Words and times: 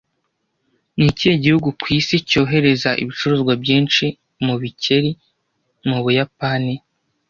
Ni 0.97 1.05
ikihe 1.11 1.35
gihugu 1.43 1.69
ku 1.79 1.85
isi 1.99 2.15
cyohereza 2.29 2.89
ibicuruzwa 3.01 3.53
byinshi 3.63 4.05
mu 4.45 4.53
Bikeri 4.61 5.11
mu 5.87 5.97
Buyapani 6.03 6.73